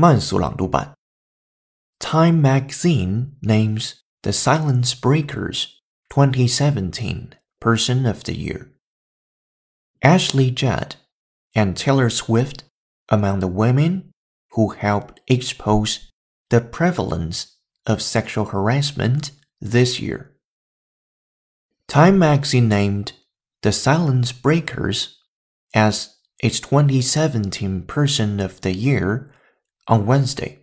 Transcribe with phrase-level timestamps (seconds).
[0.00, 0.94] 慢速朗读版。
[1.98, 7.30] Time magazine names the Silence Breakers 2017
[7.60, 8.72] Person of the Year.
[10.02, 10.96] Ashley Judd
[11.54, 12.64] and Taylor Swift
[13.08, 14.12] among the women
[14.52, 16.12] who helped expose
[16.50, 19.30] the prevalence of sexual harassment
[19.60, 20.32] this year.
[21.88, 23.12] Time magazine named
[23.62, 25.18] the Silence Breakers
[25.74, 29.32] as its 2017 Person of the Year
[29.87, 30.61] on Wednesday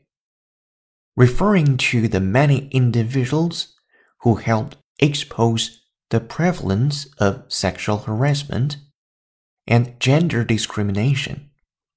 [1.18, 3.74] referring to the many individuals
[4.20, 8.76] who helped expose the prevalence of sexual harassment
[9.66, 11.50] and gender discrimination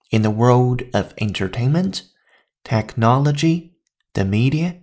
[0.10, 2.02] in the world of entertainment,
[2.64, 3.76] technology,
[4.16, 4.80] the media,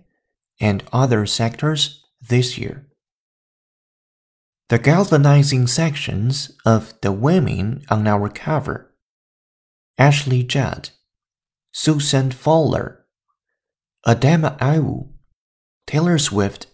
[0.61, 2.87] and other sectors this year.
[4.69, 8.95] The galvanizing sections of the women on our cover
[9.97, 10.91] Ashley Judd,
[11.81, 13.05] Susan Fowler,
[14.05, 15.13] Adama Iwu,
[15.87, 16.67] Taylor Swift,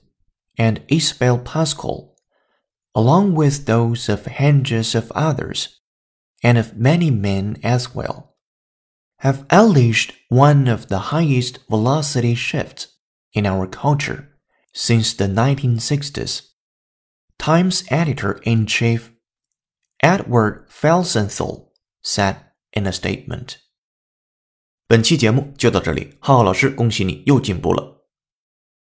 [0.57, 2.15] and Isabel Pascual,
[2.95, 5.79] along with those of hundreds of others,
[6.41, 8.35] and of many men as well,
[9.19, 12.87] have unleashed one of the highest velocity shifts
[13.31, 14.35] in our culture
[14.73, 16.47] since the 1960s.
[17.37, 19.13] Times editor in chief
[20.01, 21.67] Edward Felsenthal
[22.01, 22.37] said
[22.73, 23.59] in a statement.
[24.87, 27.94] 本期节目就到这里，浩浩老师，恭喜你又进步了。